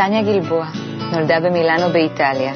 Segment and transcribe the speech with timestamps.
[0.00, 0.66] טניה גלבוע
[1.12, 2.52] נולדה במילאנו באיטליה.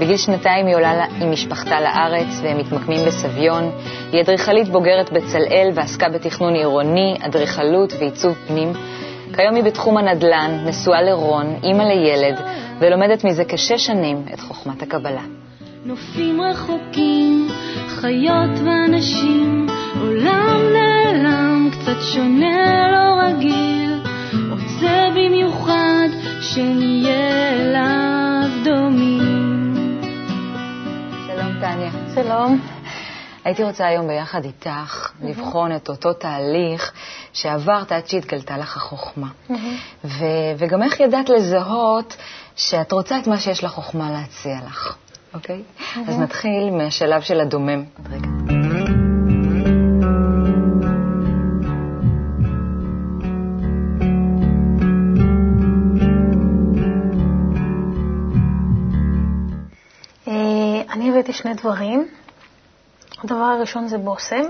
[0.00, 3.70] בגיל שנתיים היא עולה עם משפחתה לארץ והם מתמקמים בסביון.
[4.12, 8.72] היא אדריכלית בוגרת בצלאל ועסקה בתכנון עירוני, אדריכלות ועיצוב פנים.
[9.36, 12.40] כיום היא בתחום הנדל"ן, נשואה לרון, אימא לילד,
[12.78, 15.22] ולומדת מזה כשש שנים את חוכמת הקבלה.
[15.84, 17.48] נופים רחוקים,
[17.88, 19.66] חיות ואנשים,
[20.00, 23.85] עולם נעלם, קצת שונה, לא רגיל,
[24.76, 26.08] רוצה במיוחד
[26.40, 29.74] שנהיה אליו דומים.
[31.26, 31.90] שלום, טניה.
[32.14, 32.60] שלום.
[33.44, 36.92] הייתי רוצה היום ביחד איתך לבחון את אותו תהליך
[37.32, 39.28] שעברת עד שהתגלתה לך החוכמה.
[40.04, 42.16] ו- וגם איך ידעת לזהות
[42.56, 44.96] שאת רוצה את מה שיש לחוכמה להציע לך,
[45.34, 45.62] אוקיי?
[46.08, 47.84] אז נתחיל מהשלב של הדומם.
[61.26, 62.08] הבאתי שני דברים.
[63.24, 64.42] הדבר הראשון זה בושם.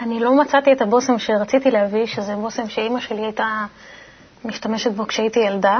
[0.00, 3.64] אני לא מצאתי את הבושם שרציתי להביא, שזה בושם שאימא שלי הייתה
[4.44, 5.78] משתמשת בו כשהייתי ילדה,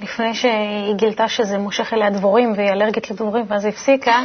[0.00, 4.22] לפני שהיא גילתה שזה מושך אליה דבורים והיא אלרגית לדבורים, ואז הפסיקה.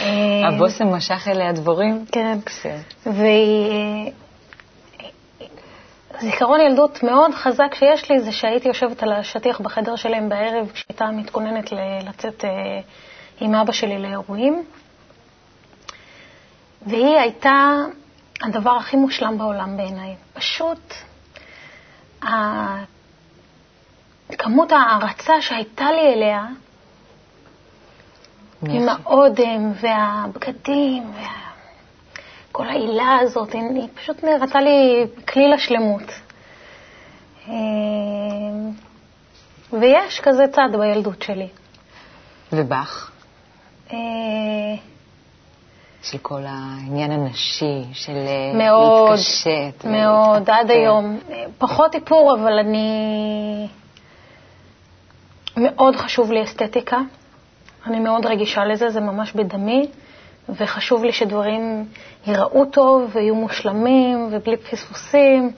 [0.00, 2.04] אה, הבושם משך אליה דבורים?
[2.12, 2.38] כן.
[3.06, 4.12] והיא...
[6.20, 11.06] זיכרון ילדות מאוד חזק שיש לי זה שהייתי יושבת על השטיח בחדר שלהם בערב כשהייתה
[11.10, 11.72] מתכוננת
[12.06, 12.50] לצאת אה,
[13.40, 14.64] עם אבא שלי לאירועים.
[16.86, 17.72] והיא הייתה
[18.42, 20.14] הדבר הכי מושלם בעולם בעיניי.
[20.32, 20.94] פשוט
[24.38, 26.46] כמות ההערצה שהייתה לי אליה,
[28.68, 31.12] עם האודם והבגדים
[32.50, 36.02] וכל העילה הזאת, היא היא פשוט נראתה לי כליל השלמות.
[37.48, 37.54] אה,
[39.72, 41.48] ויש כזה צד בילדות שלי.
[42.52, 43.10] ובך?
[43.92, 43.98] אה,
[46.02, 49.84] של כל העניין הנשי, של אה, מאוד, להתקשט.
[49.84, 50.70] מאוד, עד ולהתפתח.
[50.70, 51.18] היום.
[51.58, 53.68] פחות איפור, אבל אני...
[55.56, 56.98] מאוד חשוב לי אסתטיקה.
[57.86, 59.86] אני מאוד רגישה לזה, זה ממש בדמי,
[60.48, 61.84] וחשוב לי שדברים
[62.26, 65.52] ייראו טוב ויהיו מושלמים ובלי פספוסים.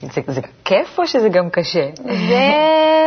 [0.00, 1.88] זה, זה כיף או שזה גם קשה?
[2.04, 2.52] זה,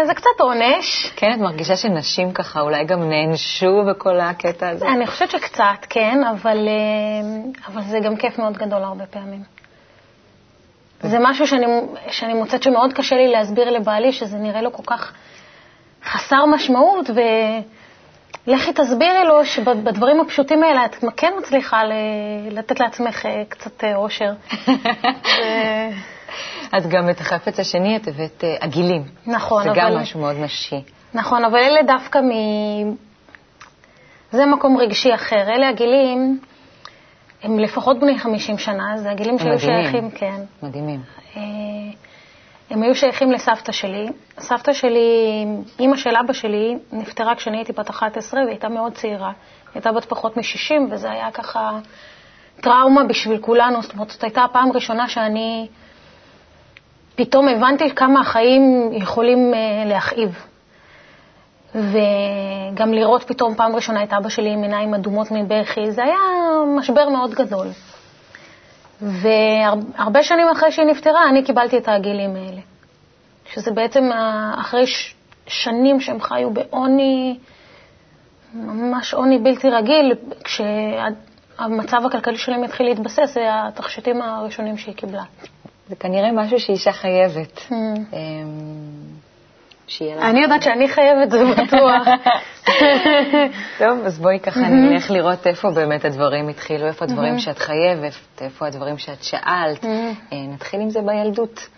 [0.06, 1.12] זה קצת עונש.
[1.16, 4.88] כן, את מרגישה שנשים ככה אולי גם נענשו בכל הקטע הזה?
[4.88, 9.44] אני חושבת שקצת, כן, אבל, אה, אבל זה גם כיף מאוד גדול הרבה פעמים.
[11.02, 11.66] זה משהו שאני,
[12.12, 15.14] שאני מוצאת שמאוד קשה לי להסביר לבעלי, שזה נראה לו כל כך
[16.04, 17.10] חסר משמעות,
[18.48, 21.82] ולכי תסבירי לו שבדברים הפשוטים האלה את כן מצליחה
[22.52, 24.34] לתת לעצמך אה, קצת אה, אושר.
[26.72, 29.04] אז גם את החפץ השני את הבאת אה, עגילים.
[29.28, 29.80] נכון, זה אבל...
[29.80, 30.82] גם משהו מאוד נשי.
[31.14, 32.32] נכון, אבל אלה דווקא מ...
[34.32, 35.50] זה מקום רגשי אחר.
[35.56, 36.40] אלה הגילים,
[37.44, 39.60] הם לפחות בני 50 שנה, זה הגילים שהיו.
[39.60, 40.42] שייכים, כן.
[40.64, 41.02] מדהימים.
[41.36, 41.42] אה,
[42.70, 44.06] הם היו שייכים לסבתא שלי.
[44.40, 45.46] סבתא שלי,
[45.80, 49.28] אימא של אבא שלי, נפטרה כשאני הייתי בת 11 והיא הייתה מאוד צעירה.
[49.28, 49.36] היא
[49.76, 51.80] הייתה בת פחות מ-60 וזה היה ככה
[52.62, 53.82] טראומה בשביל כולנו.
[53.82, 55.68] זאת אומרת, זאת הייתה הפעם הראשונה שאני
[57.16, 60.46] פתאום הבנתי כמה החיים יכולים אה, להכאיב.
[61.76, 66.18] וגם לראות פתאום פעם ראשונה את אבא שלי עם עיניים אדומות מבכי, זה היה
[66.78, 67.68] משבר מאוד גדול.
[69.02, 72.62] והרבה שנים אחרי שהיא נפטרה, אני קיבלתי את העגילים האלה.
[73.54, 74.10] שזה בעצם
[74.60, 75.16] אחרי ש-
[75.48, 77.38] שנים שהם חיו בעוני,
[78.54, 80.14] ממש עוני בלתי רגיל,
[80.44, 85.24] כשהמצב הכלכלי שלהם התחיל להתבסס, זה התכשיטים הראשונים שהיא קיבלה.
[85.94, 87.58] זה כנראה משהו שאישה חייבת.
[87.58, 87.74] Mm.
[88.14, 89.14] אמ.
[90.02, 92.08] אני יודעת שאני חייבת, זה בטוח.
[93.80, 98.68] טוב, אז בואי ככה נלך לראות איפה באמת הדברים התחילו, איפה הדברים שאת חייבת, איפה
[98.68, 99.86] הדברים שאת שאלת.
[99.86, 100.12] אה,
[100.54, 101.70] נתחיל עם זה בילדות.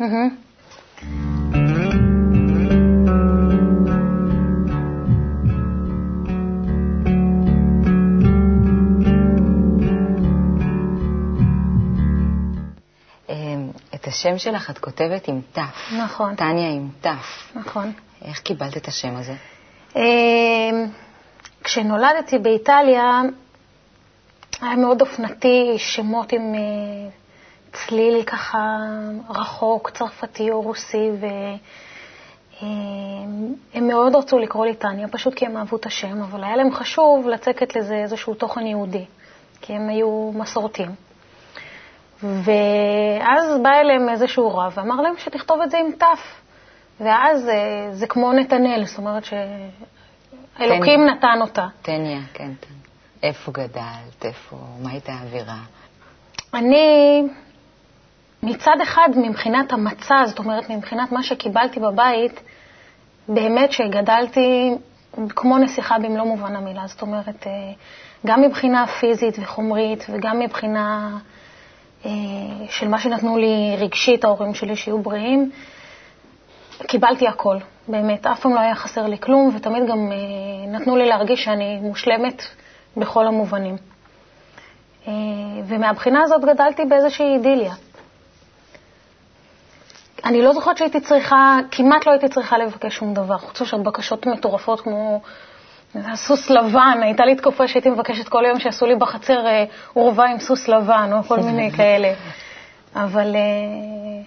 [14.16, 15.59] השם שלך את כותבת עם ת'.
[15.97, 17.08] נכון, טניה עם ת'.
[17.56, 17.91] נכון.
[18.26, 19.34] איך קיבלת את השם הזה?
[19.96, 20.02] אמ,
[21.64, 23.22] כשנולדתי באיטליה,
[24.62, 26.59] היה מאוד אופנתי, שמות עם אה,
[27.73, 28.78] צליל ככה
[29.29, 31.09] רחוק, צרפתי או רוסי,
[32.62, 36.73] והם מאוד רצו לקרוא לי טניה, פשוט כי הם אהבו את השם, אבל היה להם
[36.73, 39.06] חשוב לצקת לזה איזשהו תוכן יהודי,
[39.62, 41.04] כי הם היו מסורתיים.
[42.23, 46.03] ואז בא אליהם איזשהו רב ואמר להם שתכתוב את זה עם ת'.
[47.00, 51.09] ואז אה, זה כמו נתנאל, זאת אומרת שאלוקים כן.
[51.09, 51.67] נתן אותה.
[51.82, 52.79] טניה, כן, טניה.
[53.23, 54.26] איפה גדלת?
[54.26, 54.56] איפה?
[54.82, 55.58] מה הייתה האווירה?
[56.53, 57.22] אני,
[58.44, 62.41] מצד אחד, מבחינת המצע, זאת אומרת, מבחינת מה שקיבלתי בבית,
[63.28, 64.76] באמת שגדלתי
[65.29, 66.88] כמו נסיכה במלוא מובן המילה.
[66.88, 67.52] זאת אומרת, אה,
[68.26, 71.17] גם מבחינה פיזית וחומרית וגם מבחינה
[72.69, 75.52] של מה שנתנו לי רגשית, ההורים שלי, שיהיו בריאים,
[76.87, 77.57] קיבלתי הכל,
[77.87, 78.25] באמת.
[78.28, 82.43] אף פעם לא היה חסר לי כלום, ותמיד גם אה, נתנו לי להרגיש שאני מושלמת
[82.97, 83.78] בכל המובנים.
[85.07, 85.13] אה,
[85.67, 87.73] ומהבחינה הזאת גדלתי באיזושהי אידיליה.
[90.25, 94.25] אני לא זוכרת שהייתי צריכה, כמעט לא הייתי צריכה לבקש שום דבר, חוץ מאשר בקשות
[94.25, 95.22] מטורפות כמו
[96.15, 99.63] סוס לבן, הייתה לי תקופה שהייתי מבקשת כל יום שיעשו לי בחצר אה,
[99.93, 102.13] עורבה עם סוס לבן, או כל מיני כאלה.
[102.95, 104.21] אבל אה,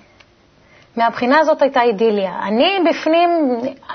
[0.97, 2.33] מהבחינה הזאת הייתה אידיליה.
[2.43, 3.31] אני בפנים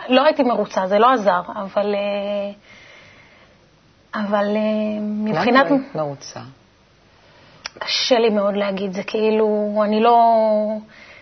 [0.09, 2.51] לא הייתי מרוצה, זה לא עזר, אבל, אה,
[4.21, 4.45] אבל
[5.01, 5.65] מבחינת...
[5.65, 6.39] למה היית מרוצה?
[7.79, 10.17] קשה לי מאוד להגיד, זה כאילו, אני לא...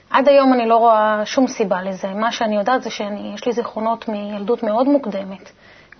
[0.09, 2.07] עד היום אני לא רואה שום סיבה לזה.
[2.07, 5.51] מה שאני יודעת זה שיש לי זיכרונות מילדות מאוד מוקדמת,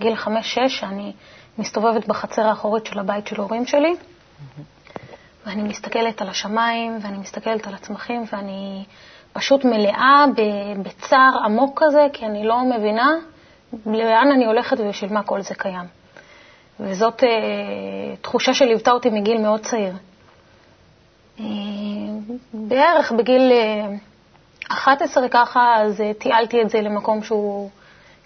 [0.01, 1.13] גיל חמש-שש, שאני
[1.57, 3.95] מסתובבת בחצר האחורית של הבית של ההורים שלי,
[5.45, 8.83] ואני מסתכלת על השמיים, ואני מסתכלת על הצמחים, ואני
[9.33, 10.25] פשוט מלאה
[10.83, 13.09] בצער עמוק כזה, כי אני לא מבינה
[13.85, 15.85] לאן אני הולכת ובשביל מה כל זה קיים.
[16.79, 17.29] וזאת אה,
[18.21, 19.93] תחושה שליוותה אותי מגיל מאוד צעיר.
[21.39, 21.45] אה,
[22.53, 23.51] בערך בגיל
[24.71, 27.69] 11 ככה, אז תיעלתי את זה למקום שהוא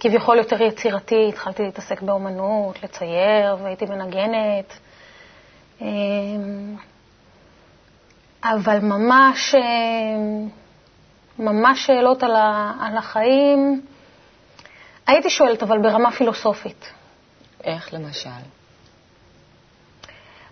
[0.08, 1.30] כביכול יותר יצירתי.
[1.30, 4.74] התחלתי להתעסק באומנות, לצייר, והייתי מנגנת.
[5.82, 5.88] אה,
[8.44, 9.62] אבל ממש, אה,
[11.40, 13.82] ממש שאלות על החיים,
[15.08, 16.92] הייתי שואלת, אבל ברמה פילוסופית.
[17.64, 18.30] איך למשל?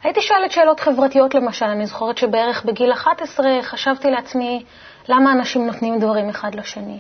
[0.04, 4.64] הייתי שואלת שאלות חברתיות למשל, אני זוכרת שבערך בגיל 11 חשבתי לעצמי,
[5.08, 7.00] למה אנשים נותנים דברים אחד לשני?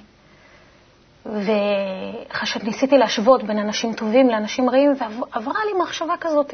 [1.25, 6.53] וניסיתי להשוות בין אנשים טובים לאנשים רעים, ועברה לי מחשבה כזאת,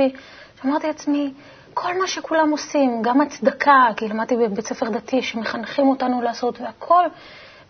[0.62, 1.34] שאמרתי לעצמי,
[1.74, 7.04] כל מה שכולם עושים, גם הצדקה, כי למדתי בבית ספר דתי שמחנכים אותנו לעשות והכל,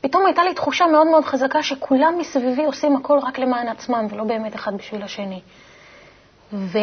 [0.02, 4.24] פתאום הייתה לי תחושה מאוד מאוד חזקה שכולם מסביבי עושים הכל רק למען עצמם, ולא
[4.24, 5.42] באמת אחד בשביל השני.
[6.54, 6.78] ו...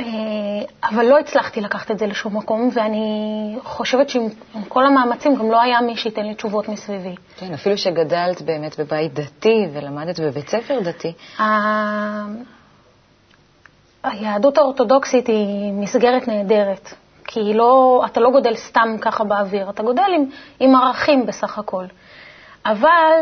[0.00, 4.28] אה, אבל לא הצלחתי לקחת את זה לשום מקום, ואני חושבת שעם
[4.68, 7.14] כל המאמצים גם לא היה מי שייתן לי תשובות מסביבי.
[7.36, 11.12] כן, אפילו שגדלת באמת בבית דתי ולמדת בבית ספר דתי.
[14.02, 16.94] היהדות האורתודוקסית היא מסגרת נהדרת,
[17.24, 20.24] כי לא, אתה לא גודל סתם ככה באוויר, אתה גודל עם,
[20.60, 21.84] עם ערכים בסך הכל.
[22.66, 23.12] אבל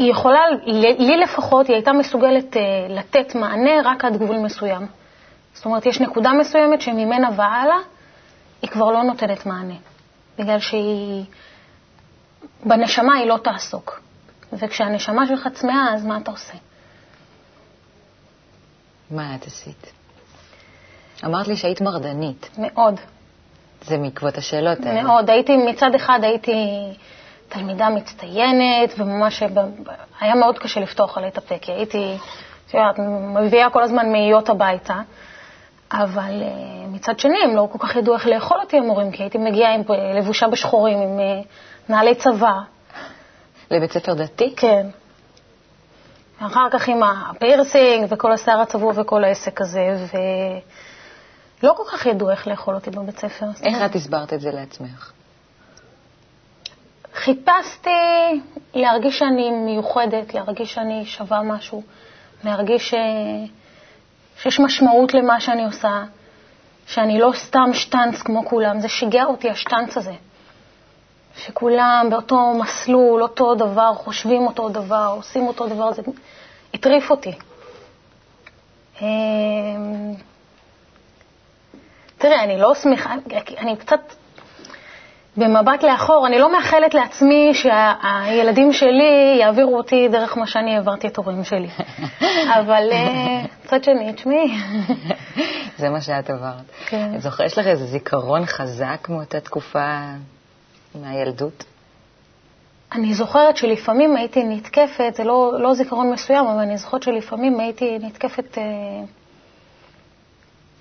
[0.00, 0.40] היא יכולה,
[0.98, 2.58] לי לפחות, היא הייתה מסוגלת uh,
[2.88, 4.86] לתת מענה רק עד גבול מסוים.
[5.54, 7.78] זאת אומרת, יש נקודה מסוימת שממנה והלאה
[8.62, 9.74] היא כבר לא נותנת מענה,
[10.38, 11.24] בגלל שהיא,
[12.64, 14.00] בנשמה היא לא תעסוק.
[14.52, 16.54] וכשהנשמה שלך צמאה, אז מה אתה עושה?
[19.10, 19.92] מה את עשית?
[21.24, 22.50] אמרת לי שהיית מרדנית.
[22.58, 23.00] מאוד.
[23.82, 25.02] זה בעקבות השאלות האלה.
[25.02, 25.30] מאוד.
[25.30, 26.56] הייתי, מצד אחד הייתי
[27.50, 29.42] תלמידה מצטיינת, וממש
[30.20, 32.16] היה מאוד קשה לפתוח עליה את הפה, כי הייתי,
[32.66, 32.98] את יודעת,
[33.42, 35.00] מביאה כל הזמן מאיות הביתה.
[35.92, 39.38] אבל uh, מצד שני, הם לא כל כך ידעו איך לאכול אותי, המורים, כי הייתי
[39.38, 39.82] מגיעה עם,
[40.14, 42.52] לבושה בשחורים, עם uh, נעלי צבא.
[43.70, 44.54] לבית ספר דתי?
[44.56, 44.86] כן.
[46.42, 50.06] ואחר כך עם הפירסינג וכל השיער הצבוע וכל העסק הזה,
[51.62, 53.46] ולא כל כך ידעו איך לאכול אותי בבית ספר.
[53.64, 55.12] איך את הסברת את זה לעצמך?
[57.14, 57.90] חיפשתי
[58.74, 61.82] להרגיש שאני מיוחדת, להרגיש שאני שווה משהו,
[62.44, 62.94] להרגיש.
[64.42, 66.02] שיש משמעות למה שאני עושה,
[66.86, 68.80] שאני לא סתם שטנץ כמו כולם.
[68.80, 70.12] זה שיגע אותי, השטנץ הזה.
[71.36, 76.02] שכולם באותו מסלול, אותו דבר, חושבים אותו דבר, עושים אותו דבר, זה
[76.74, 77.32] הטריף אותי.
[79.00, 80.14] אמ,
[82.18, 83.14] תראה, אני לא שמחה,
[83.58, 84.00] אני קצת
[85.36, 91.16] במבט לאחור, אני לא מאחלת לעצמי שהילדים שלי יעבירו אותי דרך מה שאני העברתי את
[91.16, 91.68] הורים שלי.
[92.60, 94.58] אבל אה, מצד שני, תשמעי.
[95.78, 96.70] זה מה שאת עברת.
[96.86, 97.12] כן.
[97.16, 99.98] את זוכרת, יש לך איזה זיכרון חזק מאותה תקופה
[100.94, 101.64] מהילדות?
[102.92, 107.98] אני זוכרת שלפעמים הייתי נתקפת, זה לא, לא זיכרון מסוים, אבל אני זוכרת שלפעמים הייתי
[107.98, 108.62] נתקפת אה,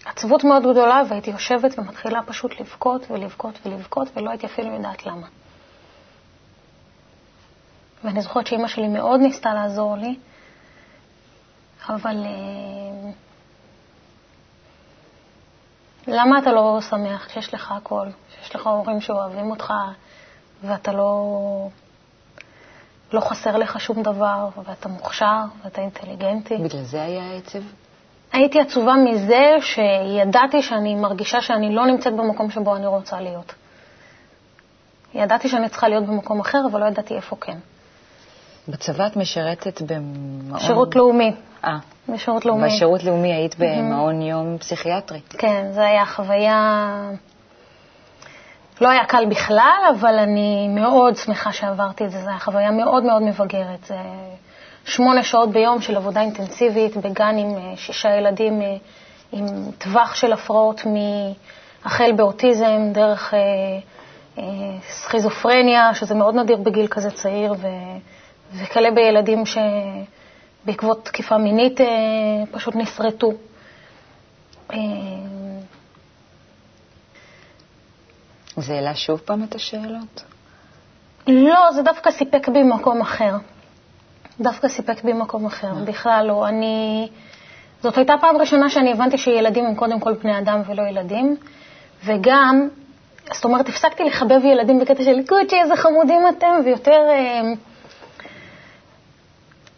[0.09, 5.27] עצבות מאוד גדולה, והייתי יושבת ומתחילה פשוט לבכות ולבכות ולבכות, ולא הייתי אפילו יודעת למה.
[8.03, 10.15] ואני זוכרת שאימא שלי מאוד ניסתה לעזור לי,
[11.89, 13.11] אבל אה,
[16.07, 19.73] למה אתה לא שמח כשיש לך הכל, כשיש לך הורים שאוהבים אותך
[20.63, 21.69] ואתה לא,
[23.13, 26.57] לא חסר לך שום דבר, ואתה מוכשר ואתה אינטליגנטי?
[26.57, 27.59] בגלל זה היה העצב?
[28.31, 33.53] הייתי עצובה מזה שידעתי שאני מרגישה שאני לא נמצאת במקום שבו אני רוצה להיות.
[35.13, 37.57] ידעתי שאני צריכה להיות במקום אחר, אבל לא ידעתי איפה כן.
[38.67, 40.59] בצבא את משרתת במעון...
[40.59, 41.33] שירות לאומי.
[41.65, 41.77] אה.
[42.09, 42.67] בשירות לאומי.
[42.67, 45.19] בשירות לאומי היית במעון יום פסיכיאטרי.
[45.29, 47.11] כן, זו הייתה חוויה...
[48.81, 52.21] לא היה קל בכלל, אבל אני מאוד שמחה שעברתי את זה.
[52.21, 53.85] זו הייתה חוויה מאוד מאוד מבגרת.
[53.87, 53.95] זה
[54.85, 58.75] שמונה שעות ביום של עבודה אינטנסיבית בגן עם אה, שישה ילדים אה,
[59.31, 59.45] עם
[59.77, 60.81] טווח של הפרעות,
[61.85, 64.43] החל באוטיזם, דרך אה,
[64.89, 67.53] סכיזופרניה, שזה מאוד נדיר בגיל כזה צעיר.
[68.53, 69.43] וכלה בילדים
[70.65, 71.79] שבעקבות תקיפה מינית
[72.51, 73.31] פשוט נסרטו.
[74.73, 74.77] אה,
[78.57, 80.23] זה העלה שוב פעם את השאלות?
[81.27, 83.35] לא, זה דווקא סיפק בי מקום אחר.
[84.41, 86.47] דווקא סיפק בי מקום אחר, בכלל לא.
[86.47, 87.07] אני...
[87.83, 91.35] זאת הייתה פעם ראשונה שאני הבנתי שילדים הם קודם כל בני אדם ולא ילדים,
[92.05, 92.67] וגם,
[93.33, 96.99] זאת אומרת, הפסקתי לחבב ילדים בקטע של קוצ'י, איזה חמודים אתם, ויותר...
[97.09, 97.41] אה,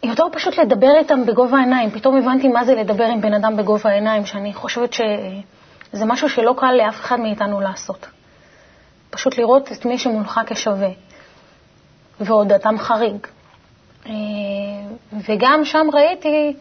[0.02, 1.90] יותר פשוט לדבר איתם בגובה העיניים.
[1.90, 6.54] פתאום הבנתי מה זה לדבר עם בן אדם בגובה העיניים, שאני חושבת שזה משהו שלא
[6.58, 8.06] קל לאף אחד מאיתנו לעשות.
[9.10, 10.90] פשוט לראות את מי שמולך כשווה,
[12.20, 13.26] ועוד אדם חריג.
[14.06, 14.12] אה,
[15.12, 16.54] וגם שם ראיתי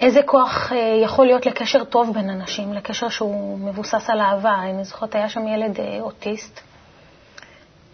[0.00, 4.58] איזה כוח אה, יכול להיות לקשר טוב בין אנשים, לקשר שהוא מבוסס על אהבה.
[4.62, 6.60] אני זוכרת, היה שם ילד אה, אוטיסט.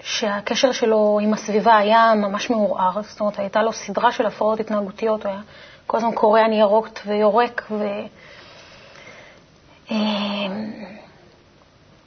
[0.02, 5.22] שהקשר שלו עם הסביבה היה ממש מעורער, זאת אומרת, הייתה לו סדרה של הפרעות התנהגותיות,
[5.26, 5.40] הוא היה
[5.86, 7.84] כל הזמן קורע ניירות ויורק, ו...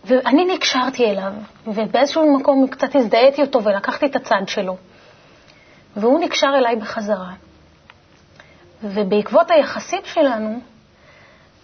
[0.06, 1.34] ואני נקשרתי אליו,
[1.68, 4.78] ובאיזשהו מקום קצת הזדהיתי אותו ולקחתי את הצד שלו.
[5.98, 7.32] והוא נקשר אליי בחזרה.
[8.84, 10.60] ובעקבות היחסים שלנו,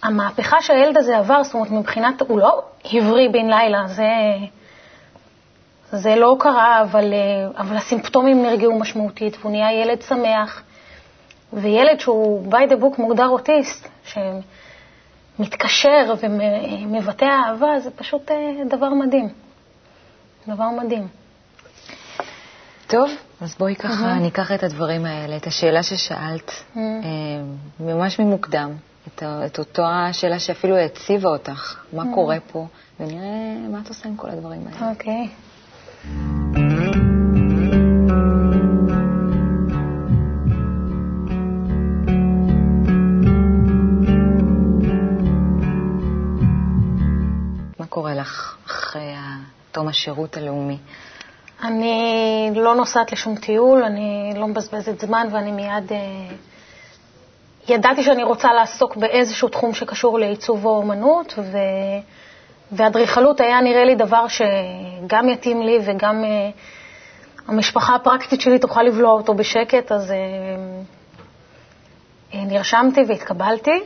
[0.04, 2.62] המהפכה שהילד הזה עבר, זאת אומרת, מבחינת, הוא לא
[2.94, 4.08] הבריא בן לילה, זה
[5.92, 10.64] זה לא קרה, אבל, אה, אבל הסימפטומים נרגעו משמעותית, והוא נהיה ילד שמח.
[11.54, 13.88] וילד שהוא by the book מוגדר אוטיסט,
[15.38, 19.30] שמתקשר ומבטא אהבה, זה פשוט אה, דבר מדהים.
[20.48, 21.08] דבר מדהים.
[22.90, 23.10] טוב,
[23.42, 24.22] אז בואי ככה mm-hmm.
[24.22, 26.80] ניקח את הדברים האלה, את השאלה ששאלת, mm-hmm.
[27.80, 28.72] ממש ממוקדם,
[29.08, 32.16] את, את אותו השאלה שאפילו הציבה אותך, מה mm-hmm.
[32.16, 32.68] קורה פה,
[33.00, 34.90] ונראה מה את עושה עם כל הדברים האלה.
[34.92, 35.14] אוקיי.
[35.14, 35.50] Okay.
[47.80, 49.14] מה קורה לך אחרי
[49.72, 50.78] תום השירות הלאומי?
[51.64, 55.92] אני לא נוסעת לשום טיול, אני לא מבזבזת זמן ואני מיד...
[55.92, 55.98] אה,
[57.70, 61.58] ידעתי שאני רוצה לעסוק באיזשהו תחום שקשור לעיצוב או אומנות, ו...
[62.72, 69.12] ואדריכלות היה נראה לי דבר שגם יתאים לי וגם uh, המשפחה הפרקטית שלי תוכל לבלוע
[69.12, 70.14] אותו בשקט, אז uh,
[72.34, 73.80] uh, נרשמתי והתקבלתי.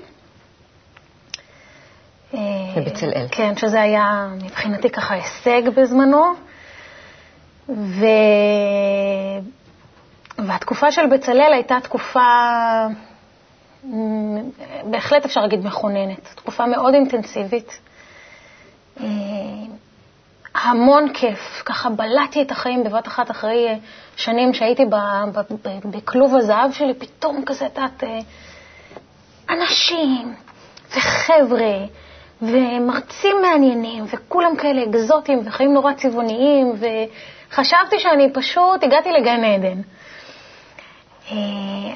[2.76, 3.26] בבצלאל.
[3.32, 6.34] כן, שזה היה מבחינתי ככה הישג בזמנו.
[7.70, 8.06] ו...
[10.38, 12.20] והתקופה של בצלאל הייתה תקופה,
[14.84, 17.80] בהחלט אפשר להגיד מכוננת, תקופה מאוד אינטנסיבית.
[19.00, 19.06] אה,
[20.56, 23.76] המון כיף, ככה בלעתי את החיים בבת אחת אחרי אה,
[24.16, 24.84] שנים שהייתי
[25.86, 28.20] בכלוב הזהב שלי, פתאום כזה, את אה,
[29.50, 30.36] אנשים
[30.98, 31.86] וחבר'ה
[32.42, 36.74] ומרצים מעניינים וכולם כאלה אקזוטיים וחיים נורא צבעוניים
[37.54, 39.82] וחשבתי שאני פשוט הגעתי לגן עדן.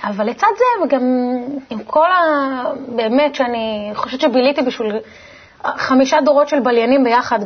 [0.04, 1.02] אבל לצד זה, וגם
[1.70, 2.64] עם כל ה...
[2.88, 4.96] באמת שאני חושבת שביליתי בשביל
[5.66, 7.40] חמישה דורות של בליינים ביחד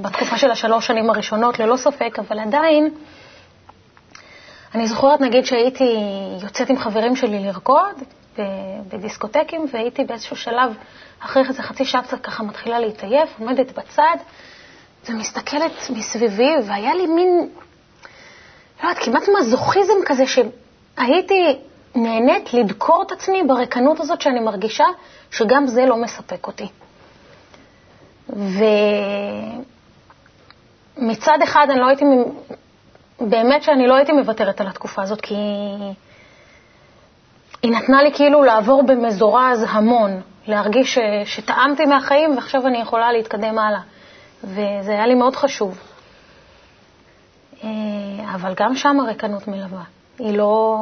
[0.00, 2.90] בתקופה של השלוש שנים הראשונות, ללא ספק, אבל עדיין,
[4.74, 5.96] אני זוכרת, נגיד, שהייתי
[6.42, 8.02] יוצאת עם חברים שלי לרקוד
[8.88, 10.76] בדיסקוטקים, והייתי באיזשהו שלב,
[11.20, 14.16] אחרי איזה חצי שעה קצת ככה מתחילה להתעייף, עומדת בצד
[15.08, 17.48] ומסתכלת מסביבי, והיה לי מין,
[18.82, 21.58] לא יודעת, כמעט מזוכיזם כזה, שהייתי
[21.94, 24.84] נהנית לדקור את עצמי ברקנות הזאת שאני מרגישה
[25.30, 26.68] שגם זה לא מספק אותי.
[30.98, 32.04] ומצד אחד אני לא הייתי
[33.20, 35.34] באמת שאני לא הייתי מוותרת על התקופה הזאת, כי
[37.62, 40.98] היא נתנה לי כאילו לעבור במזורז המון, להרגיש ש...
[41.24, 43.80] שטעמתי מהחיים ועכשיו אני יכולה להתקדם הלאה.
[44.44, 45.78] וזה היה לי מאוד חשוב.
[47.64, 47.68] אה,
[48.34, 49.82] אבל גם שם הריקנות מלווה.
[50.18, 50.76] היא לא,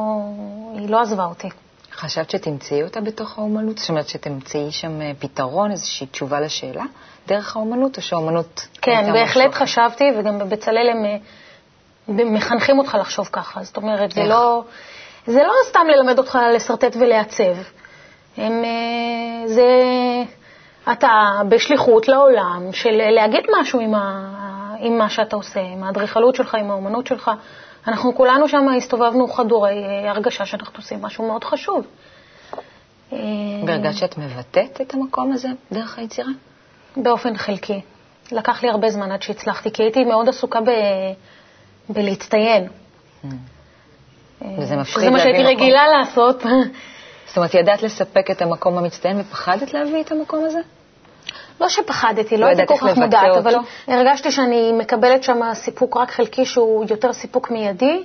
[0.74, 1.48] היא לא עזבה אותי.
[1.92, 3.78] חשבת שתמצאי אותה בתוך האומנות?
[3.78, 6.84] זאת אומרת שתמצאי שם אה, פתרון, איזושהי תשובה לשאלה,
[7.26, 8.66] דרך האומנות, או שהאומנות...
[8.82, 13.62] כן, בהחלט חשבתי, וגם בבצלאל הם אה, מחנכים אותך לחשוב ככה.
[13.64, 14.64] זאת אומרת, זה לא,
[15.26, 17.56] זה לא סתם ללמד אותך לשרטט ולעצב.
[18.36, 18.64] הם,
[19.46, 19.64] זה,
[20.92, 24.30] אתה בשליחות לעולם של להגיד משהו עם, ה,
[24.78, 27.30] עם מה שאתה עושה, עם האדריכלות שלך, עם האומנות שלך.
[27.88, 31.86] אנחנו כולנו שם הסתובבנו חדורי אה, הרגשה שאנחנו עושים משהו מאוד חשוב.
[33.12, 33.18] אה,
[33.66, 36.30] והרגשת שאת מבטאת את המקום הזה דרך היצירה?
[36.96, 37.80] באופן חלקי.
[38.32, 40.70] לקח לי הרבה זמן עד שהצלחתי, כי הייתי מאוד עסוקה ב...
[41.88, 42.68] בלהצטיין.
[42.68, 43.26] Mm.
[44.58, 46.42] וזה מפחיד שזה מה שהייתי רגילה לעשות.
[47.30, 50.58] זאת אומרת, ידעת לספק את המקום המצטיין ופחדת להביא את המקום הזה?
[51.60, 53.54] לא שפחדתי, לא, לא הייתי כל כך מודעת, אבל
[53.86, 58.04] הרגשתי שאני מקבלת שם סיפוק רק חלקי שהוא יותר סיפוק מיידי,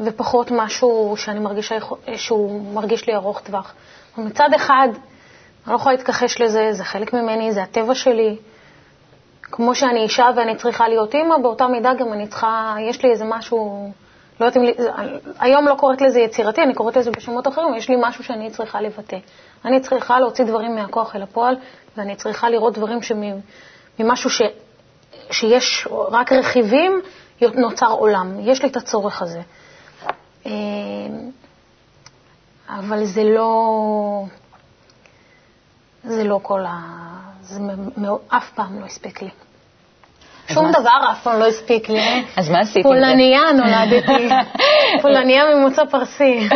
[0.00, 1.74] ופחות משהו שאני מרגישה
[2.16, 3.74] שהוא מרגיש לי ארוך טווח.
[4.18, 8.36] מצד אחד, אני לא יכולה להתכחש לזה, זה חלק ממני, זה הטבע שלי.
[9.42, 13.24] כמו שאני אישה ואני צריכה להיות אימא, באותה מידה גם אני צריכה, יש לי איזה
[13.24, 13.92] משהו,
[14.40, 14.62] לא יודעת אם,
[15.38, 18.80] היום לא קוראת לזה יצירתי, אני קוראת לזה בשמות אחרים, יש לי משהו שאני צריכה
[18.80, 19.16] לבטא.
[19.64, 21.56] אני צריכה להוציא דברים מהכוח אל הפועל,
[21.96, 24.42] ואני צריכה לראות דברים שממשהו ש,
[25.30, 27.00] שיש רק רכיבים,
[27.42, 28.40] נוצר עולם.
[28.40, 29.40] יש לי את הצורך הזה.
[30.46, 30.52] אה,
[32.68, 34.24] אבל זה לא,
[36.04, 36.80] זה לא כל ה...
[37.42, 37.60] זה
[38.28, 39.30] אף פעם לא הספיק לי.
[40.48, 42.24] שום דבר אף פעם לא הספיק לי.
[42.36, 42.82] אז מה עשית?
[42.82, 44.28] פולניה נולדתי,
[45.02, 46.48] פולניה ממוצא פרסי.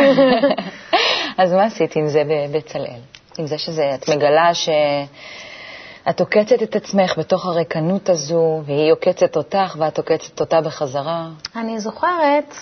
[1.37, 2.99] אז מה עשית עם זה בבצלאל?
[3.39, 9.97] עם זה שאת מגלה שאת עוקצת את עצמך בתוך הריקנות הזו, והיא עוקצת אותך ואת
[9.97, 11.27] עוקצת אותה בחזרה?
[11.55, 12.55] אני זוכרת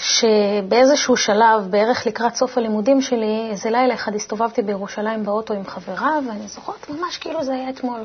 [0.00, 6.18] שבאיזשהו שלב, בערך לקראת סוף הלימודים שלי, איזה לילה אחד הסתובבתי בירושלים באוטו עם חברה,
[6.28, 8.00] ואני זוכרת ממש כאילו זה היה אתמול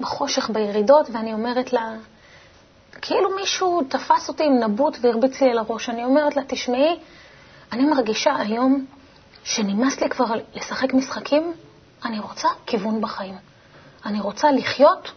[0.00, 1.92] בחושך בירידות, ואני אומרת לה,
[3.02, 5.88] כאילו מישהו תפס אותי עם נבוט והרביץ לי על הראש.
[5.88, 6.98] אני אומרת לה, תשמעי,
[7.72, 8.84] אני מרגישה היום
[9.44, 11.52] שנמאס לי כבר לשחק משחקים,
[12.04, 13.36] אני רוצה כיוון בחיים.
[14.06, 15.12] אני רוצה לחיות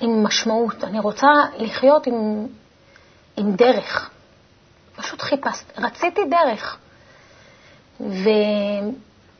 [0.00, 1.28] עם משמעות, אני רוצה
[1.58, 2.46] לחיות עם,
[3.36, 4.10] עם דרך.
[4.96, 6.78] פשוט חיפשתי, רציתי דרך.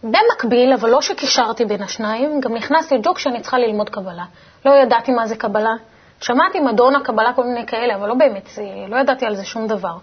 [0.03, 4.25] ובמקביל, אבל לא שקישרתי בין השניים, גם נכנסתי ג'וק שאני צריכה ללמוד קבלה.
[4.65, 5.75] לא ידעתי מה זה קבלה.
[6.21, 8.49] שמעתי מדונה, קבלה, כל מיני כאלה, אבל לא באמת,
[8.89, 9.97] לא ידעתי על זה שום דבר.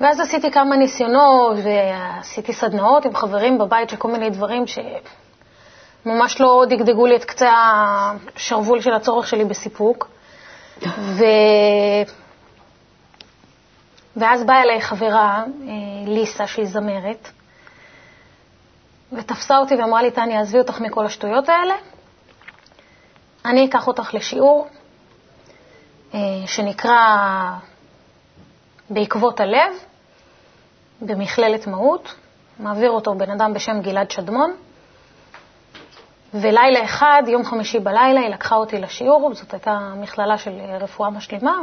[0.00, 6.64] ואז עשיתי כמה ניסיונות, ועשיתי סדנאות עם חברים בבית של כל מיני דברים שממש לא
[6.68, 7.52] דגדגו לי את קצה
[8.36, 10.08] השרוול של הצורך שלי בסיפוק.
[10.98, 11.24] ו...
[14.16, 15.72] ואז באה אליי חברה, אה,
[16.06, 17.28] ליסה, שהיא זמרת,
[19.12, 21.74] ותפסה אותי ואמרה לי, טניה, עזבי אותך מכל השטויות האלה,
[23.44, 24.68] אני אקח אותך לשיעור
[26.14, 26.98] אה, שנקרא
[28.90, 29.72] בעקבות הלב,
[31.00, 32.14] במכללת מהות,
[32.58, 34.54] מעביר אותו בן אדם בשם גלעד שדמון,
[36.34, 41.58] ולילה אחד, יום חמישי בלילה, היא לקחה אותי לשיעור, זאת הייתה מכללה של רפואה משלימה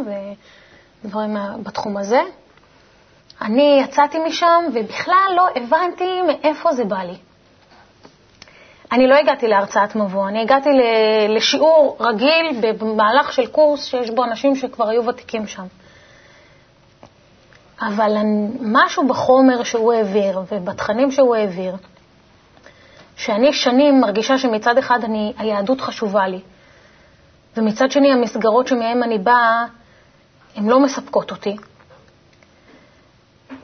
[1.06, 2.22] ודברים בתחום הזה.
[3.42, 7.16] אני יצאתי משם ובכלל לא הבנתי מאיפה זה בא לי.
[8.92, 10.70] אני לא הגעתי להרצאת מבוא, אני הגעתי
[11.30, 15.66] לשיעור רגיל במהלך של קורס שיש בו אנשים שכבר היו ותיקים שם.
[17.82, 18.18] אבל
[18.62, 21.76] משהו בחומר שהוא העביר ובתכנים שהוא העביר,
[23.16, 26.40] שאני שנים מרגישה שמצד אחד אני, היהדות חשובה לי,
[27.58, 29.66] ומצד שני המסגרות שמהן אני באה,
[30.60, 31.58] הן לא מספקות אותי.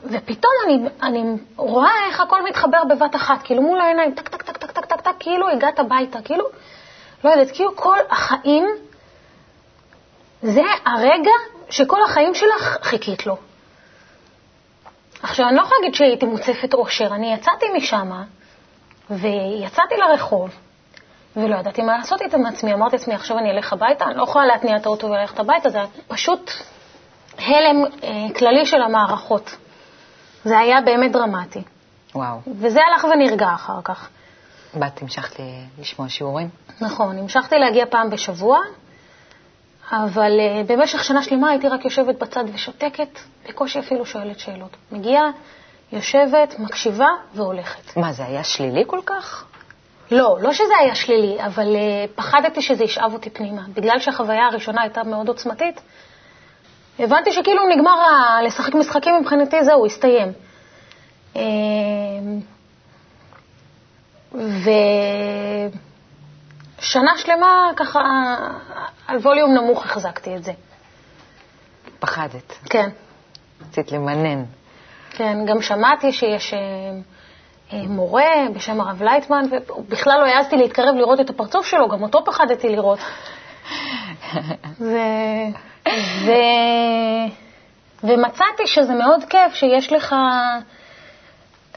[0.04, 1.24] ופתאום אני, אני
[1.56, 5.00] רואה איך הכל מתחבר בבת אחת, כאילו מול העיניים, טק, טק, טק, טק, טק, טק,
[5.00, 6.44] טק, כאילו הגעת הביתה, כאילו,
[7.24, 8.66] לא יודעת, כאילו כל החיים,
[10.42, 11.30] זה הרגע
[11.70, 13.36] שכל החיים שלך חיכית לו.
[15.22, 18.10] עכשיו, אני לא יכולה להגיד שהייתי מוצפת אושר, אני יצאתי משם,
[19.10, 20.50] ויצאתי לרחוב,
[21.36, 22.74] ולא ידעתי מה לעשות איתם עצמי.
[22.74, 25.78] אמרתי לעצמי, עכשיו אני אלך הביתה, אני לא יכולה להתניע את האוטו וללכת הביתה, זה
[26.08, 26.50] פשוט
[27.38, 29.56] הלם אה, כללי של המערכות.
[30.44, 31.62] זה היה באמת דרמטי.
[32.14, 32.38] וואו.
[32.60, 34.08] וזה הלך ונרגע אחר כך.
[34.74, 35.40] באת, המשכת
[35.78, 36.48] לשמוע שיעורים?
[36.80, 38.58] נכון, המשכתי להגיע פעם בשבוע,
[39.90, 43.18] אבל uh, במשך שנה שלמה הייתי רק יושבת בצד ושותקת,
[43.48, 44.76] בקושי אפילו שואלת שאלות.
[44.92, 45.30] מגיעה,
[45.92, 47.96] יושבת, מקשיבה והולכת.
[47.96, 49.44] מה, זה היה שלילי כל כך?
[50.10, 53.62] לא, לא שזה היה שלילי, אבל uh, פחדתי שזה ישאב אותי פנימה.
[53.74, 55.80] בגלל שהחוויה הראשונה הייתה מאוד עוצמתית,
[56.98, 58.42] הבנתי שכאילו נגמר ה...
[58.42, 60.32] לשחק משחקים מבחינתי, זהו, הסתיים.
[61.34, 61.38] Uh,
[66.78, 68.00] ושנה שלמה ככה
[69.06, 70.52] על ווליום נמוך החזקתי את זה.
[71.98, 72.58] פחדת.
[72.70, 72.88] כן.
[73.60, 74.44] רצית למנן.
[75.10, 76.58] כן, גם שמעתי שיש אה,
[77.72, 79.44] אה, מורה בשם הרב לייטמן,
[79.78, 82.98] ובכלל לא העזתי להתקרב לראות את הפרצוף שלו, גם אותו פחדתי לראות.
[84.80, 84.96] ו...
[85.94, 86.30] ו...
[88.04, 90.14] ומצאתי שזה מאוד כיף שיש לך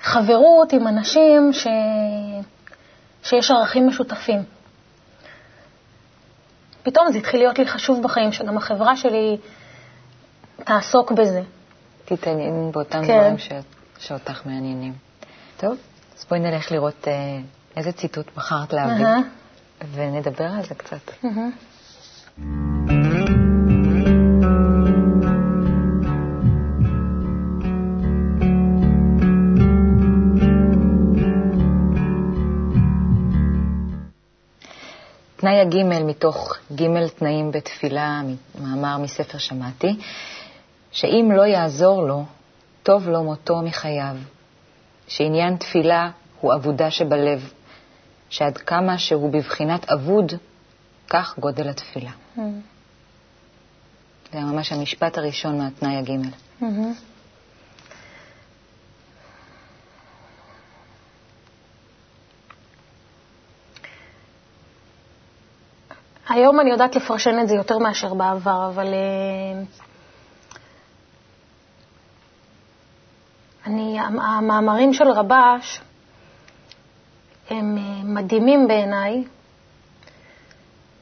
[0.02, 1.68] חברות עם אנשים ש...
[3.24, 4.44] שיש ערכים משותפים.
[6.84, 9.38] פתאום זה התחיל להיות לי חשוב בחיים, שגם החברה שלי
[10.64, 11.42] תעסוק בזה.
[12.06, 13.20] תתעניין באותם כן.
[13.20, 13.50] דברים ש...
[13.98, 14.94] שאותך מעניינים.
[15.58, 15.78] טוב,
[16.18, 17.14] אז בואי נלך לראות אה,
[17.78, 19.20] איזה ציטוט בחרת להביא, אהה.
[19.92, 21.24] ונדבר על זה קצת.
[21.24, 21.52] מהמם.
[35.40, 38.22] תנאי הג' מתוך ג' תנאים בתפילה,
[38.62, 39.96] מאמר מספר שמעתי,
[40.92, 42.26] שאם לא יעזור לו,
[42.84, 44.16] טוב לו מותו מחייו,
[45.08, 46.10] שעניין תפילה
[46.42, 47.52] הוא אבודה שבלב,
[48.30, 50.32] שעד כמה שהוא בבחינת אבוד,
[51.10, 52.12] כך גודל התפילה.
[52.36, 52.62] מהמם.
[54.34, 56.12] זה ממש המשפט הראשון מהתנאי הג'.
[56.62, 56.94] מהמם.
[66.30, 69.62] היום אני יודעת לפרשן את זה יותר מאשר בעבר, אבל אה,
[73.66, 75.82] אני, המאמרים של רבש
[77.50, 79.24] הם אה, מדהימים בעיניי,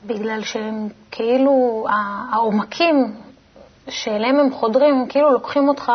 [0.05, 1.85] בגלל שהם כאילו,
[2.31, 3.15] העומקים
[3.89, 5.91] שאליהם הם חודרים, הם כאילו לוקחים אותך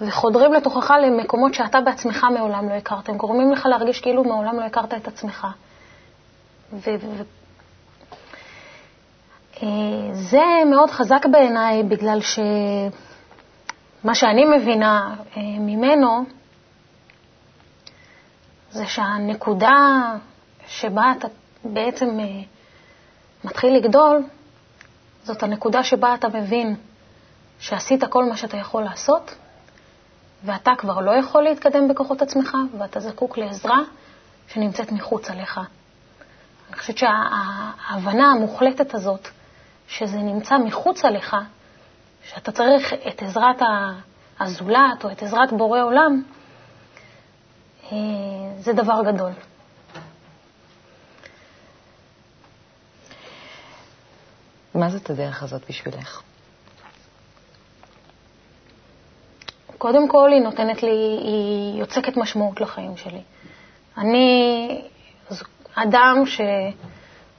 [0.00, 3.08] וחודרים לתוכך למקומות שאתה בעצמך מעולם לא הכרת.
[3.08, 5.46] הם גורמים לך להרגיש כאילו מעולם לא הכרת את עצמך.
[6.72, 7.37] ו- ו-
[10.12, 16.24] זה מאוד חזק בעיניי, בגלל שמה שאני מבינה אה, ממנו,
[18.70, 20.02] זה שהנקודה
[20.66, 21.28] שבה אתה
[21.64, 22.24] בעצם אה,
[23.44, 24.22] מתחיל לגדול,
[25.24, 26.76] זאת הנקודה שבה אתה מבין
[27.58, 29.34] שעשית כל מה שאתה יכול לעשות,
[30.44, 33.78] ואתה כבר לא יכול להתקדם בכוחות עצמך, ואתה זקוק לעזרה
[34.48, 35.60] שנמצאת מחוץ עליך.
[36.68, 39.28] אני חושבת שההבנה המוחלטת הזאת,
[39.88, 41.36] שזה נמצא מחוץ עליך,
[42.22, 43.62] שאתה צריך את עזרת
[44.40, 46.22] הזולת או את עזרת בורא עולם,
[47.92, 47.96] אה,
[48.58, 49.32] זה דבר גדול.
[54.74, 56.22] מה זאת הדרך הזאת בשבילך?
[59.78, 63.22] קודם כל, היא נותנת לי, היא יוצקת משמעות לחיים שלי.
[63.98, 64.80] אני
[65.74, 66.22] אדם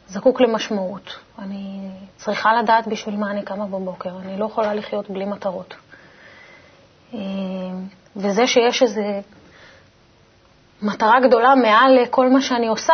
[0.09, 1.19] שזקוק למשמעות.
[1.39, 4.09] אני צריכה לדעת בשביל מה אני קמה בבוקר.
[4.09, 5.75] אני לא יכולה לחיות בלי מטרות.
[7.13, 7.19] אה,
[8.15, 9.01] וזה שיש איזו
[10.81, 12.93] מטרה גדולה מעל כל מה שאני עושה,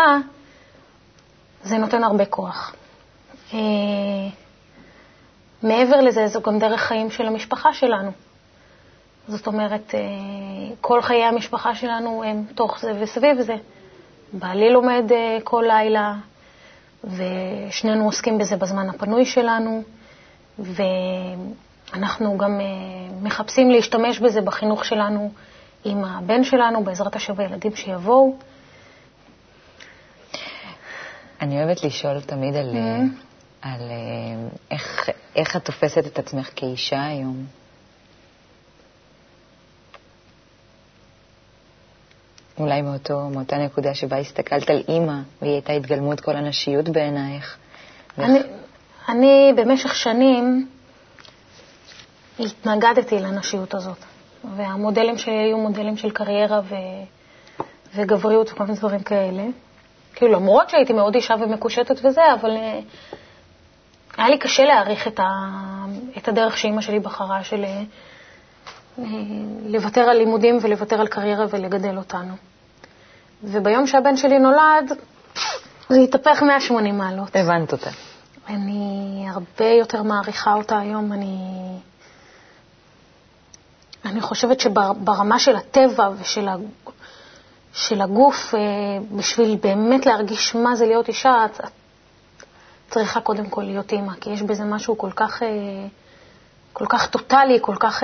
[1.63, 2.75] זה נותן הרבה כוח.
[3.54, 3.60] אה,
[5.63, 8.12] מעבר לזה, זו גם דרך חיים של המשפחה שלנו.
[9.28, 9.99] זאת אומרת, אה,
[10.82, 13.56] כל חיי המשפחה שלנו הם תוך זה וסביב זה.
[14.34, 15.12] בעלי לומד
[15.43, 16.13] כל לילה,
[17.05, 19.83] ושנינו עוסקים בזה בזמן הפנוי שלנו,
[20.59, 22.65] ואנחנו גם אה,
[23.21, 25.31] מחפשים להשתמש בזה בחינוך שלנו
[25.85, 28.35] עם הבן שלנו, בעזרת השם הילדים שיבואו.
[31.41, 32.99] אני אוהבת לשאול תמיד על, אה,
[33.61, 37.45] על אה, איך, איך את תופסת את עצמך כאישה היום.
[42.59, 47.57] אולי מאותו, מאותה נקודה שבה הסתכלת על אימא, והיא הייתה התגלמות כל הנשיות בעינייך.
[48.17, 48.39] אני,
[49.09, 50.67] אני במשך שנים
[52.39, 53.97] התנגדתי לנשיות הזאת,
[54.55, 56.75] והמודלים שלי היו מודלים של קריירה ו...
[57.95, 59.43] וגבריות וכל מיני דברים כאלה.
[60.15, 62.79] כאילו, למרות שהייתי מאוד אישה ומקושטת וזה, אבל אה,
[64.17, 65.25] היה לי קשה להעריך את, ה...
[66.17, 67.83] את הדרך שאימא שלי בחרה, של אה,
[69.65, 72.34] לוותר על לימודים ולוותר על קריירה ולגדל אותנו.
[73.43, 74.93] וביום שהבן שלי נולד,
[75.89, 77.36] זה התהפך 180 מעלות.
[77.36, 77.89] הבנת אותה.
[78.49, 81.13] אני הרבה יותר מעריכה אותה היום.
[81.13, 81.38] אני,
[84.05, 86.55] אני חושבת שברמה של הטבע ושל ה,
[87.73, 88.60] של הגוף, אה,
[89.12, 91.71] בשביל באמת להרגיש מה זה להיות אישה, את, את
[92.89, 95.47] צריכה קודם כל להיות אימא, כי יש בזה משהו כל כך, אה,
[96.73, 98.03] כל כך טוטאלי, כל כך...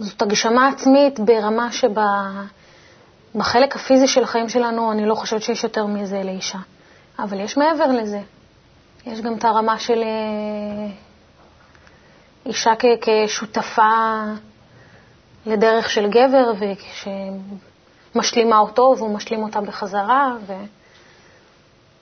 [0.00, 1.68] אה, זאת הגשמה עצמית ברמה
[3.34, 6.58] שבחלק הפיזי של החיים שלנו, אני לא חושבת שיש יותר מזה לאישה.
[7.18, 8.20] אבל יש מעבר לזה.
[9.06, 10.02] יש גם את הרמה של
[12.46, 14.22] אישה כשותפה
[15.46, 16.52] לדרך של גבר,
[18.14, 20.36] ומשלימה אותו והוא משלים אותה בחזרה,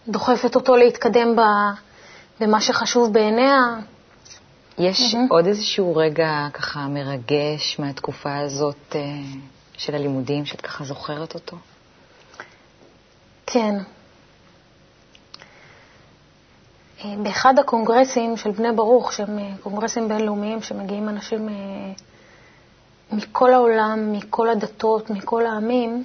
[0.06, 1.36] ודוחפת אותו להתקדם
[2.40, 3.76] במה שחשוב בעיניה.
[4.78, 5.18] יש mm-hmm.
[5.28, 9.00] עוד איזשהו רגע ככה מרגש מהתקופה הזאת אה,
[9.76, 11.56] של הלימודים, שאת ככה זוכרת אותו?
[13.46, 13.74] כן.
[17.04, 21.48] אה, באחד הקונגרסים של בני ברוך, שהם אה, קונגרסים בינלאומיים, שמגיעים אנשים
[23.12, 26.04] מכל העולם, מכל הדתות, מכל העמים,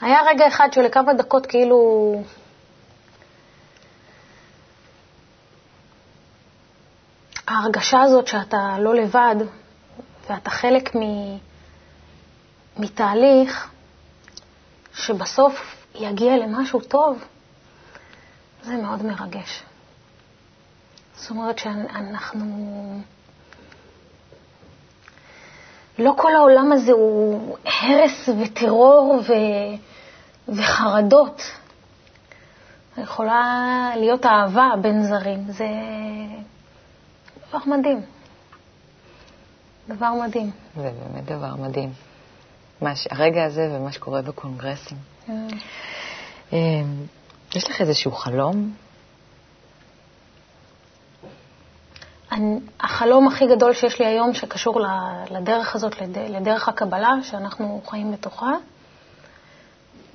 [0.00, 2.22] היה רגע אחד שלכמה דקות כאילו...
[7.48, 9.36] ההרגשה הזאת שאתה לא לבד
[10.30, 11.00] ואתה חלק מ...
[12.76, 13.70] מתהליך
[14.94, 17.24] שבסוף יגיע למשהו טוב,
[18.62, 19.62] זה מאוד מרגש.
[21.16, 22.44] זאת אומרת שאנחנו...
[25.98, 29.32] לא כל העולם הזה הוא הרס וטרור ו...
[30.48, 31.42] וחרדות.
[32.98, 35.44] יכולה להיות אהבה בין זרים.
[35.48, 35.68] זה
[37.48, 38.02] דבר מדהים.
[39.88, 40.50] דבר מדהים.
[40.76, 41.92] זה באמת דבר מדהים.
[42.94, 43.06] ש...
[43.10, 44.98] הרגע הזה ומה שקורה בקונגרסים.
[45.28, 46.52] Mm.
[47.54, 48.72] יש לך איזשהו חלום?
[52.36, 54.80] אני, החלום הכי גדול שיש לי היום, שקשור
[55.30, 58.52] לדרך הזאת, לדרך הקבלה, שאנחנו חיים בתוכה,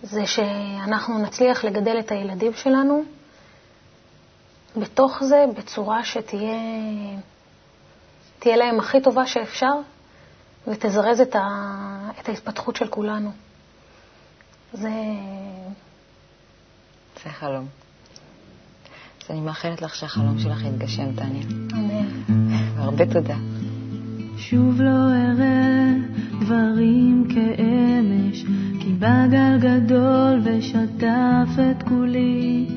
[0.04, 3.04] זה שאנחנו נצליח לגדל את הילדים שלנו
[4.78, 6.58] בתוך זה בצורה שתהיה
[8.40, 9.74] תהיה להם הכי טובה שאפשר
[10.68, 11.48] ותזרז את, ה,
[12.20, 13.32] את ההתפתחות של כולנו.
[14.74, 14.90] זה...
[17.24, 17.68] זה חלום.
[19.32, 21.44] אז אני מאחלת לך שהחלום שלך יתגשם, טניה.
[21.74, 22.48] אמן.
[22.76, 23.36] והרבה תודה.
[24.38, 25.94] שוב לא אראה
[26.42, 28.46] דברים כאמש,
[28.80, 32.68] כי בא גל גדול ושטף את כולי.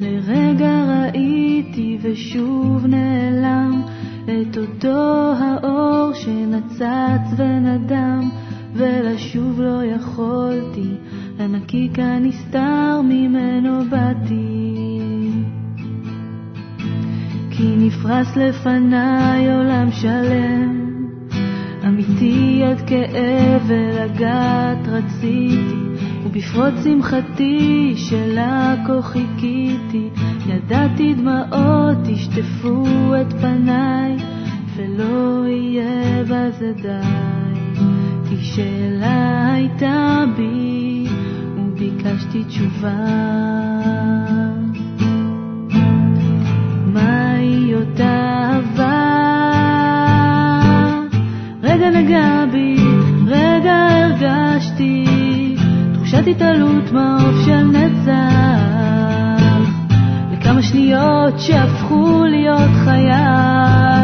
[0.00, 3.82] לרגע ראיתי ושוב נעלם
[4.24, 8.30] את אותו האור שנצץ ונדם,
[8.74, 10.90] ולשוב לא יכולתי,
[11.38, 14.79] הנקיק הנסתר ממנו באתי.
[17.60, 20.96] כי נפרס לפניי עולם שלם,
[21.86, 25.76] אמיתי עד כאב ולגעת רציתי,
[26.24, 30.08] ובפרוץ שמחתי שלה כה חיכיתי,
[30.46, 32.84] ידעתי דמעות ישטפו
[33.20, 34.16] את פניי,
[34.76, 37.80] ולא יהיה בזה די,
[38.28, 41.06] כי שאלה הייתה בי,
[41.56, 43.99] וביקשתי תשובה.
[56.30, 58.60] התעלות מעוף של נצח.
[60.32, 63.99] לכמה שניות שהפכו להיות חייו